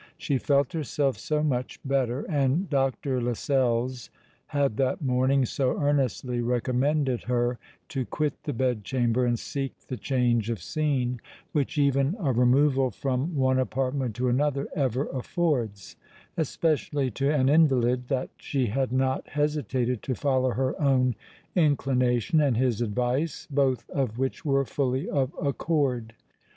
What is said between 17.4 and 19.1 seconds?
invalid, that she had